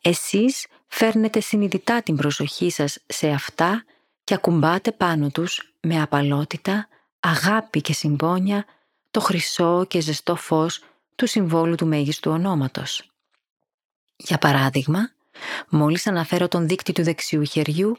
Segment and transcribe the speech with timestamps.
[0.00, 3.84] εσείς φέρνετε συνειδητά την προσοχή σας σε αυτά
[4.24, 6.88] και ακουμπάτε πάνω τους με απαλότητα,
[7.20, 8.64] αγάπη και συμπόνια
[9.10, 10.84] το χρυσό και ζεστό φως
[11.16, 13.10] του συμβόλου του μέγιστου ονόματος.
[14.16, 15.10] Για παράδειγμα,
[15.68, 17.96] μόλις αναφέρω τον δείκτη του δεξιού χεριού,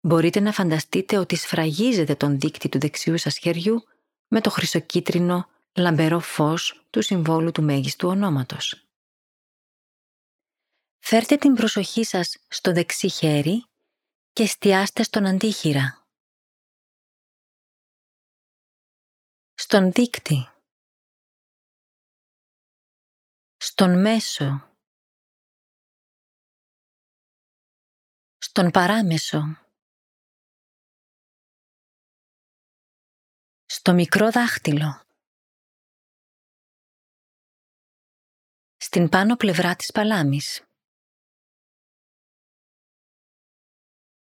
[0.00, 3.84] μπορείτε να φανταστείτε ότι σφραγίζετε τον δείκτη του δεξιού σας χεριού
[4.28, 8.86] με το χρυσοκίτρινο λαμπερό φως του συμβόλου του μέγιστου ονόματος.
[10.98, 13.64] Φέρτε την προσοχή σας στο δεξί χέρι
[14.32, 16.06] και εστιάστε στον αντίχειρα.
[19.54, 20.48] Στον δείκτη.
[23.56, 24.71] Στον μέσο.
[28.54, 29.40] Στον παράμεσο.
[33.64, 35.04] Στο μικρό δάχτυλο.
[38.76, 40.64] Στην πάνω πλευρά της παλάμης.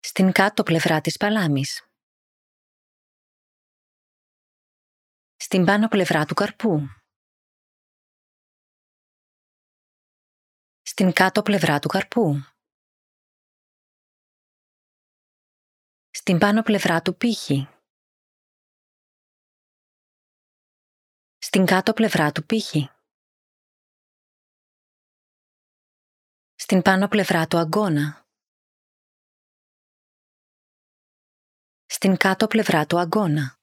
[0.00, 1.88] Στην κάτω πλευρά της παλάμης.
[5.36, 6.78] Στην πάνω πλευρά του καρπού.
[10.82, 12.53] Στην κάτω πλευρά του καρπού.
[16.26, 17.68] Στην πάνω πλευρά του πύχη.
[21.38, 22.88] Στην κάτω πλευρά του πύχη.
[26.54, 28.26] Στην πάνω πλευρά του αγκώνα.
[31.84, 33.58] Στην κάτω πλευρά του αγκώνα.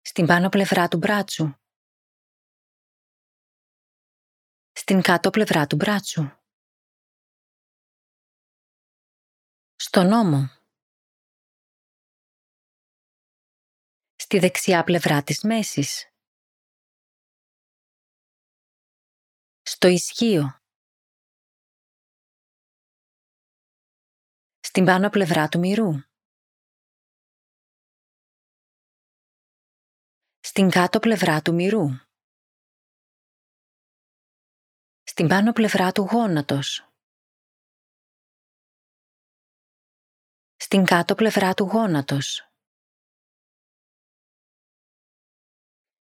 [0.00, 1.54] Στην πάνω πλευρά του μπράτσου.
[4.72, 6.39] Στην κάτω πλευρά του μπράτσου.
[9.92, 10.40] Στον ώμο.
[14.16, 16.12] στη δεξιά πλευρά της μέσης.
[19.62, 20.60] Στο ισχύο.
[24.60, 25.90] Στην πάνω πλευρά του μυρού.
[30.40, 31.86] Στην κάτω πλευρά του μυρού.
[35.02, 36.89] Στην πάνω πλευρά του γόνατος.
[40.72, 42.50] Στην κάτω πλευρά του γόνατος.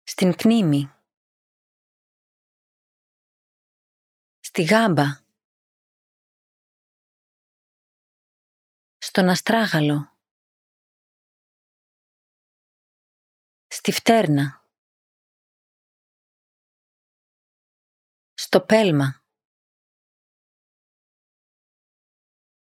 [0.08, 0.94] στην κνήμη,
[4.40, 5.04] στη γάμπα,
[8.98, 10.18] στον αστράγαλο,
[13.68, 14.70] στη φτέρνα,
[18.34, 19.24] στο πέλμα,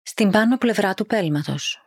[0.01, 1.86] στην πάνω πλευρά του πέλματος.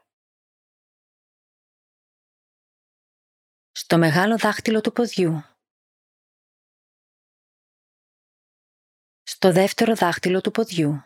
[3.91, 5.43] Στο μεγάλο δάχτυλο του ποδιού.
[9.23, 11.05] Στο δεύτερο δάχτυλο του ποδιού.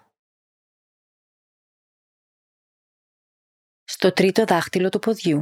[3.85, 5.41] Στο τρίτο δάχτυλο του ποδιού.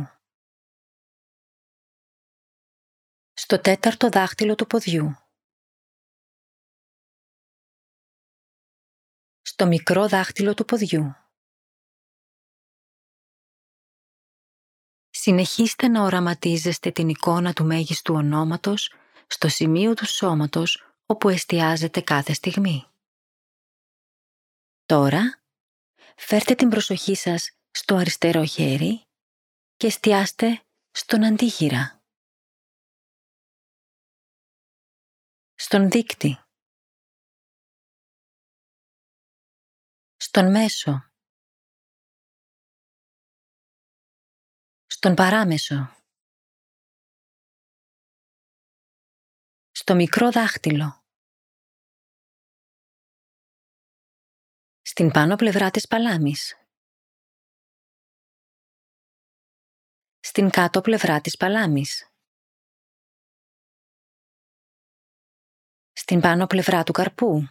[3.33, 5.17] Στο τέταρτο δάχτυλο του ποδιού.
[9.41, 11.22] Στο μικρό δάχτυλο του ποδιού.
[15.25, 18.95] Συνεχίστε να οραματίζεστε την εικόνα του μέγιστου ονόματος
[19.27, 22.85] στο σημείο του σώματος όπου εστιάζετε κάθε στιγμή.
[24.85, 25.43] Τώρα,
[26.17, 29.05] φέρτε την προσοχή σας στο αριστερό χέρι
[29.77, 32.03] και εστιάστε στον αντίχειρα.
[35.55, 36.39] Στον δίκτυ.
[40.17, 41.12] Στον μέσο.
[45.05, 45.97] Στον παράμεσο,
[49.71, 51.05] στο μικρό δάχτυλο,
[54.81, 56.55] στην πάνω πλευρά της παλάμης,
[60.19, 62.13] στην κάτω πλευρά της παλάμης,
[65.93, 67.49] στην πάνω πλευρά του καρπού,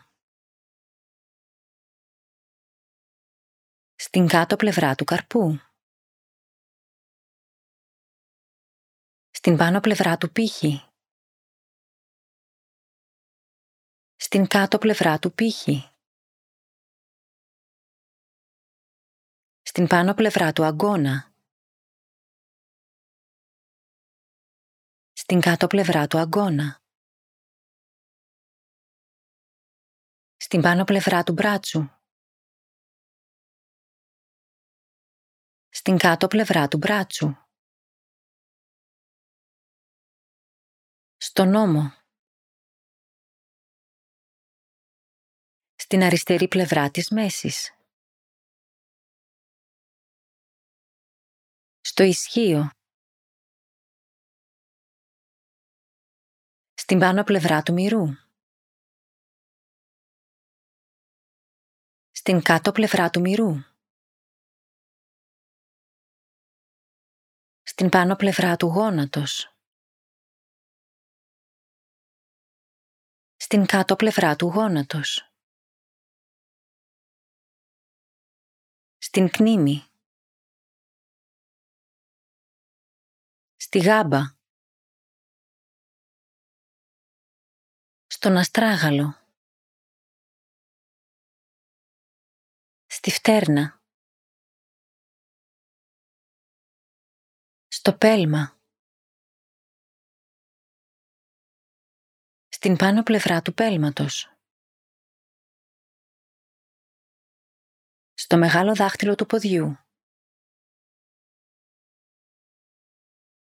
[3.95, 5.70] Στην κάτω πλευρά του καρπού.
[9.43, 10.73] Στην πάνω πλευρά του πύχη.
[14.15, 15.91] Στην κάτω πλευρά του πύχη.
[19.61, 21.33] Στην πάνω πλευρά του αγκώνα.
[25.11, 26.81] Στην κάτω πλευρά του αγκώνα.
[30.37, 31.89] Στην πάνω πλευρά του μπράτσου.
[35.69, 37.49] Στην κάτω πλευρά του μπράτσου.
[41.33, 41.81] Στον ώμο.
[45.75, 47.71] Στην αριστερή πλευρά της μέσης.
[51.81, 52.71] Στο ισχύο.
[56.73, 58.05] Στην πάνω πλευρά του μυρού.
[62.11, 63.53] Στην κάτω πλευρά του μυρού.
[67.61, 69.50] Στην πάνω πλευρά του γόνατος.
[73.53, 75.33] Στην κάτω πλευρά του γόνατος.
[78.97, 79.77] Στην κνήμη.
[83.55, 84.19] Στη γάμπα.
[88.07, 89.09] Στον αστράγαλο.
[92.85, 93.81] Στη φτέρνα.
[97.67, 98.60] Στο πέλμα.
[102.63, 104.33] Στην πάνω πλευρά του πέλματος.
[108.13, 109.77] Στο μεγάλο δάχτυλο του ποδιού.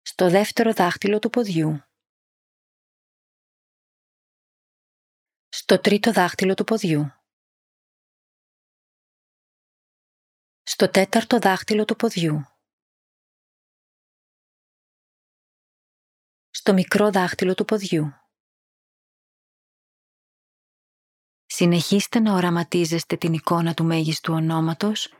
[0.01, 1.83] Στο δεύτερο δάχτυλο του ποδιού.
[5.47, 7.11] Στο τρίτο δάχτυλο του ποδιού.
[10.61, 12.45] Στο τέταρτο δάχτυλο του ποδιού.
[16.49, 18.22] Στο μικρό δάχτυλο του ποδιού.
[21.63, 25.13] Συνεχίστε να οραματίζεστε την εικόνα του μέγιστου ονόματος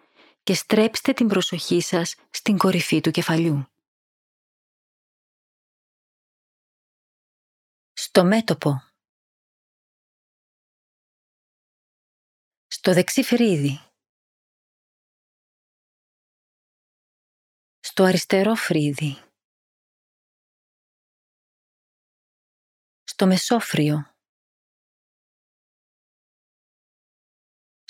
[0.44, 3.66] και στρέψτε την προσοχή σας στην κορυφή του κεφαλιού.
[7.92, 8.72] Στο μέτωπο.
[12.68, 13.80] Στο δεξί φρύδι.
[17.80, 19.31] Στο αριστερό φρύδι.
[23.04, 24.12] Στο μεσόφριο.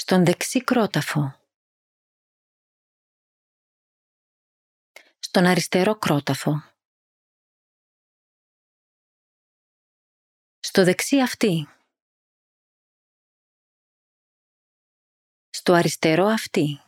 [0.05, 1.39] Στον δεξί κρόταφο.
[5.19, 6.51] Στον αριστερό κρόταφο.
[10.59, 11.67] Στο δεξί αυτή.
[15.49, 16.81] Στο αριστερό αυτή.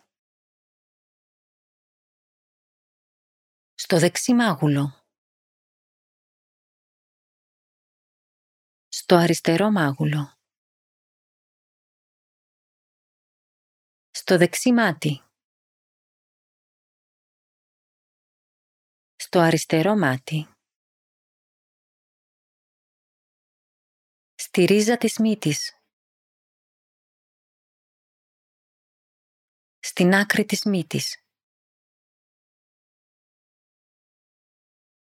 [3.74, 5.06] Στο δεξί μάγουλο.
[8.88, 10.35] Στο αριστερό μάγουλο.
[14.28, 15.22] Στο δεξί μάτι.
[19.16, 20.38] Στο αριστερό μάτι.
[24.36, 25.72] Στη ρίζα της μύτης.
[29.80, 31.24] Στην άκρη της μύτης.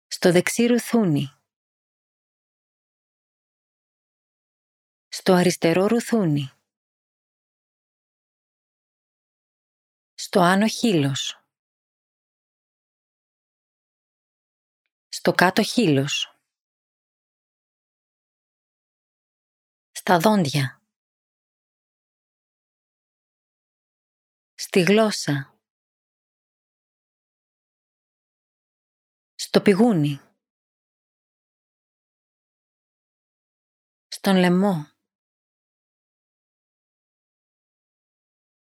[0.06, 1.26] Στο δεξί ρουθούνι.
[5.08, 6.57] Στο αριστερό ρουθούνι.
[10.30, 11.42] Στο άνω χείλος.
[15.08, 16.14] Στο κάτω χείλος.
[19.90, 20.82] Στα δόντια.
[24.54, 25.60] Στη γλώσσα.
[29.34, 30.20] Στο πηγούνι.
[34.08, 34.74] Στον λαιμό.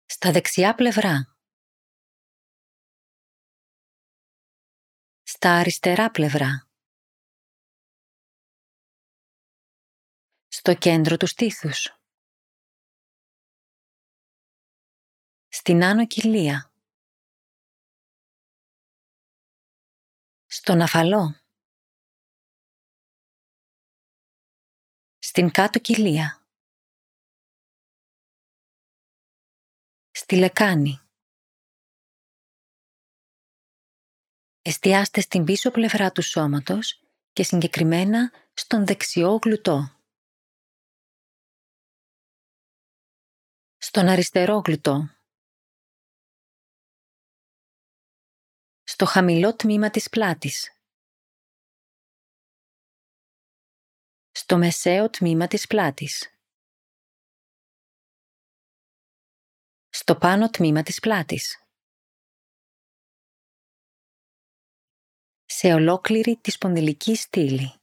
[0.06, 1.31] Στα δεξιά πλευρά.
[5.34, 6.68] Στα αριστερά πλευρά.
[10.48, 11.98] στο κέντρο του στήθους.
[15.48, 16.72] Στην άνω κοιλία.
[20.46, 21.40] Στον αφαλό.
[25.18, 26.46] Στην κάτω κοιλία.
[30.10, 31.01] Στη λεκάνη.
[34.62, 39.96] Εστιάστε στην πίσω πλευρά του σώματος και συγκεκριμένα στον δεξιό γλουτό.
[43.76, 45.16] στον αριστερό γλουτό.
[48.82, 50.80] στο χαμηλό τμήμα της πλάτης.
[54.30, 56.38] Στο μεσαίο τμήμα της πλάτης.
[59.88, 61.61] Στο πάνω τμήμα της πλάτης.
[65.64, 67.74] Σε ολόκληρη τη σπονδυλική στήλη.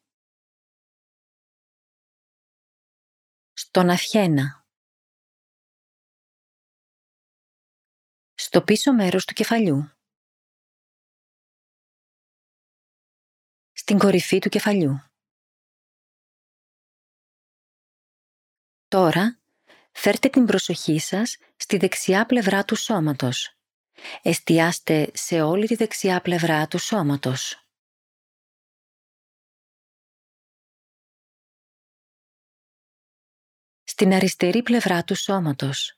[3.54, 4.66] Στον αφιένα.
[8.34, 9.92] Στο πίσω μέρος του κεφαλιού.
[13.72, 15.00] Στην κορυφή του κεφαλιού.
[18.88, 19.40] Τώρα,
[19.92, 23.58] φέρτε την προσοχή σας στη δεξιά πλευρά του σώματος.
[24.22, 27.59] Εστιάστε σε όλη τη δεξιά πλευρά του σώματος.
[34.00, 35.98] Στην αριστερή πλευρά του σώματος.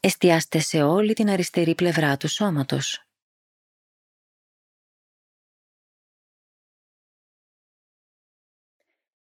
[0.00, 3.06] Εστιάστε σε όλη την αριστερή πλευρά του σώματος.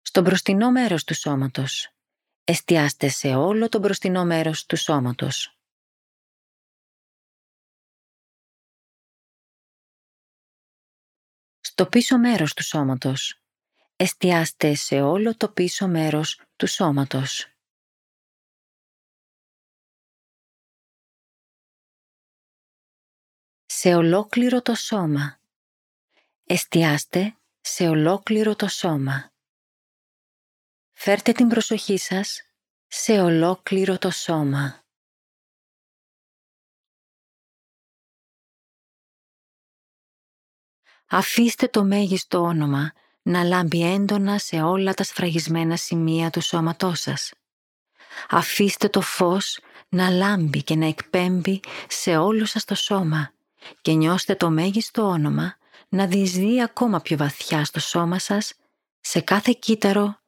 [0.01, 1.93] Στο μπροστινό μέρος του σώματος.
[2.43, 5.57] Εστιάστε σε όλο το μπροστινό μέρος του σώματος.
[11.59, 13.41] Στο πίσω μέρος του σώματος.
[13.95, 17.53] Εστιάστε σε όλο το πίσω μέρος του σώματος.
[23.81, 25.39] Σε ολόκληρο το σώμα.
[26.43, 29.31] Εστιάστε σε ολόκληρο το σώμα.
[30.91, 32.41] Φέρτε την προσοχή σας
[32.87, 34.83] σε ολόκληρο το σώμα.
[41.07, 47.33] Αφήστε το μέγιστο όνομα να λάμπει έντονα σε όλα τα σφραγισμένα σημεία του σώματός σας.
[48.29, 49.59] Αφήστε το φως
[49.89, 53.33] να λάμπει και να εκπέμπει σε όλο σας το σώμα
[53.81, 55.57] και νιώστε το μέγιστο όνομα
[55.89, 58.53] να διεισδύει ακόμα πιο βαθιά στο σώμα σας,
[58.99, 60.19] σε κάθε κύτταρο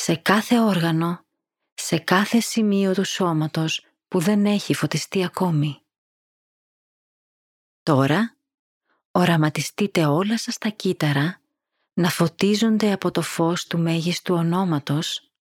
[0.00, 1.26] σε κάθε όργανο,
[1.74, 5.80] σε κάθε σημείο του σώματος που δεν έχει φωτιστεί ακόμη.
[7.82, 8.36] Τώρα,
[9.10, 11.40] οραματιστείτε όλα σας τα κύτταρα
[11.92, 15.32] να φωτίζονται από το φως του μέγιστου ονόματος,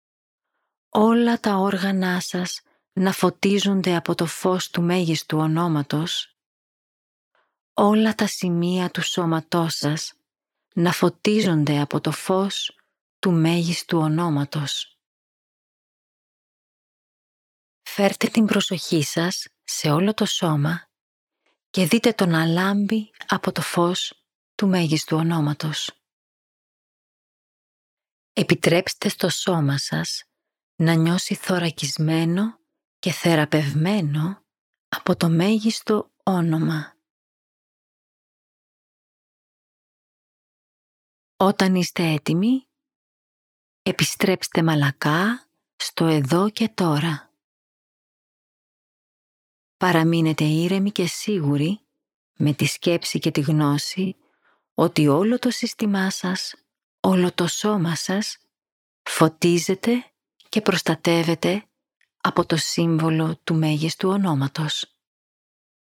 [0.89, 2.61] όλα τα όργανά σας
[2.93, 6.36] να φωτίζονται από το φως του μέγιστου ονόματος,
[7.79, 10.13] όλα τα σημεία του σώματός σας
[10.73, 12.79] να φωτίζονται από το φως
[13.19, 14.99] του μέγιστου ονόματος.
[17.89, 20.89] Φέρτε την προσοχή σας σε όλο το σώμα
[21.69, 24.23] και δείτε τον αλάμπη από το φως
[24.55, 25.91] του μέγιστου ονόματος.
[28.33, 30.23] Επιτρέψτε στο σώμα σας
[30.75, 32.59] να νιώσει θωρακισμένο
[32.99, 34.45] και θεραπευμένο
[34.87, 36.96] από το μέγιστο όνομα.
[41.37, 42.67] Όταν είστε έτοιμοι,
[43.81, 47.33] Επιστρέψτε μαλακά στο εδώ και τώρα.
[49.77, 51.79] Παραμείνετε ήρεμοι και σίγουροι
[52.37, 54.15] με τη σκέψη και τη γνώση
[54.73, 56.55] ότι όλο το σύστημά σας,
[56.99, 58.37] όλο το σώμα σας
[59.03, 60.11] φωτίζεται
[60.49, 61.65] και προστατεύεται
[62.17, 64.96] από το σύμβολο του μέγιστου ονόματος.